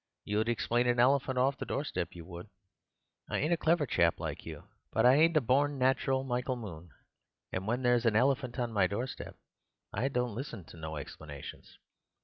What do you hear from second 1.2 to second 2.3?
off the doorstep, you